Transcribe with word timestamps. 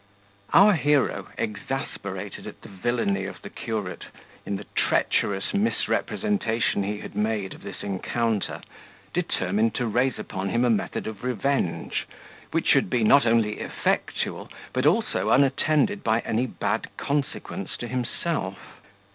Our 0.51 0.73
hero, 0.73 1.27
exasperated 1.37 2.47
at 2.47 2.63
the 2.63 2.69
villainy 2.69 3.25
of 3.25 3.43
the 3.43 3.51
curate, 3.51 4.05
in 4.47 4.55
the 4.55 4.65
treacherous 4.75 5.53
misrepresentation 5.53 6.81
he 6.81 7.01
had 7.01 7.13
made 7.15 7.53
of 7.53 7.61
this 7.61 7.83
encounter, 7.83 8.61
determined 9.13 9.75
to 9.75 9.85
rise 9.85 10.17
upon 10.17 10.49
him 10.49 10.65
a 10.65 10.71
method 10.71 11.05
of 11.05 11.23
revenge, 11.23 12.07
which 12.49 12.65
should 12.69 12.89
be 12.89 13.03
not 13.03 13.27
only 13.27 13.59
effectual 13.59 14.49
but 14.73 14.87
also 14.87 15.29
unattended 15.29 16.01
any 16.25 16.47
bad 16.47 16.89
consequence 16.97 17.77
to 17.77 17.87
himself. 17.87 18.57